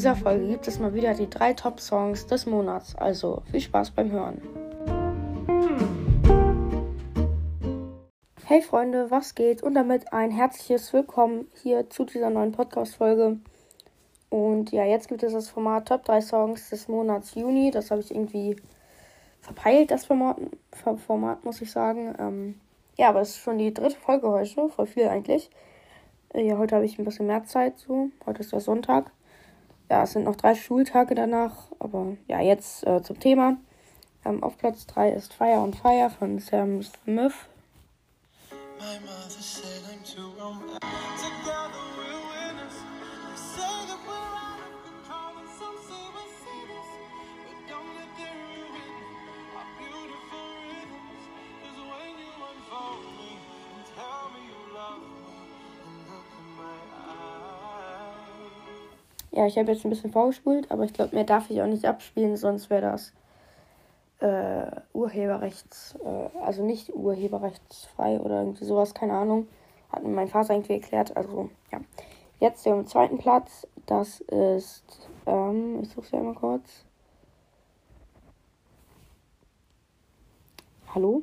[0.00, 2.96] dieser Folge gibt es mal wieder die drei Top-Songs des Monats.
[2.96, 4.40] Also viel Spaß beim Hören.
[8.46, 9.62] Hey Freunde, was geht?
[9.62, 13.40] Und damit ein herzliches Willkommen hier zu dieser neuen Podcast-Folge.
[14.30, 17.70] Und ja, jetzt gibt es das Format Top 3 Songs des Monats Juni.
[17.70, 18.56] Das habe ich irgendwie
[19.42, 20.38] verpeilt, das Format,
[21.04, 22.14] Format muss ich sagen.
[22.18, 22.60] Ähm,
[22.96, 25.50] ja, aber es ist schon die dritte Folge heute, voll viel eigentlich.
[26.32, 28.08] Äh, ja, heute habe ich ein bisschen mehr Zeit so.
[28.24, 29.12] Heute ist der Sonntag.
[29.90, 33.56] Ja, es sind noch drei Schultage danach, aber ja, jetzt äh, zum Thema.
[34.24, 37.34] Ähm, auf Platz 3 ist Fire on Fire von Sam Smith.
[38.78, 40.30] My mother said I'm too
[59.32, 61.84] Ja, ich habe jetzt ein bisschen vorgespult, aber ich glaube, mehr darf ich auch nicht
[61.84, 63.12] abspielen, sonst wäre das
[64.18, 69.46] äh, Urheberrechts, äh, also nicht urheberrechtsfrei oder irgendwie sowas, keine Ahnung.
[69.90, 71.16] Hat mir mein Vater irgendwie erklärt.
[71.16, 71.80] Also, ja.
[72.38, 76.84] Jetzt der zweiten Platz, das ist, ähm, ich suche es ja mal kurz.
[80.94, 81.22] Hallo?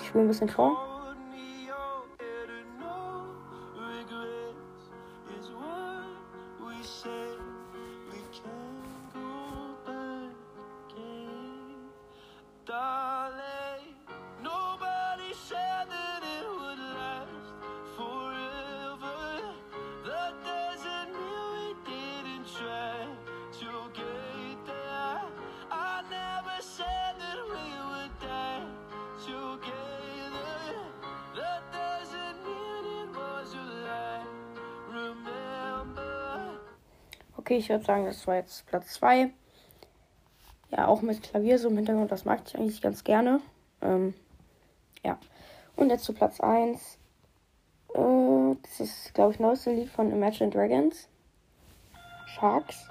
[0.00, 0.88] Ich spiele ein bisschen vor.
[37.48, 39.30] Okay, ich würde sagen, das war jetzt Platz 2.
[40.70, 43.40] Ja, auch mit Klavier so im Hintergrund, das mag ich eigentlich ganz gerne.
[43.80, 44.12] Ähm,
[45.02, 45.18] ja.
[45.74, 46.98] Und jetzt zu Platz 1.
[47.94, 51.08] Äh, das ist, glaube ich, neueste Lied von Imagine Dragons.
[52.26, 52.86] Sharks.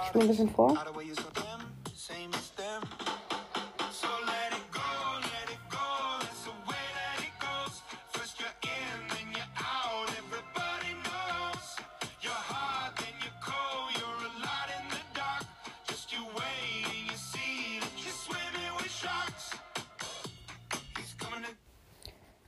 [0.00, 0.74] Ich spiele ein bisschen vor.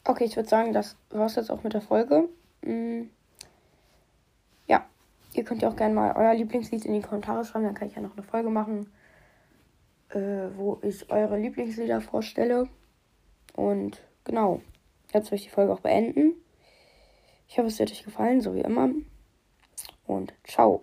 [0.04, 2.28] Okay, ich würde sagen, das war es jetzt auch mit der Folge.
[2.62, 3.02] Mm.
[4.66, 4.84] Ja,
[5.34, 7.94] ihr könnt ja auch gerne mal euer Lieblingslied in die Kommentare schreiben, dann kann ich
[7.94, 8.92] ja noch eine Folge machen,
[10.10, 12.68] äh, wo ich eure Lieblingslieder vorstelle.
[13.54, 14.60] Und genau,
[15.12, 16.34] jetzt will ich die Folge auch beenden.
[17.48, 18.90] Ich hoffe, es hat euch gefallen, so wie immer.
[20.06, 20.82] Und ciao.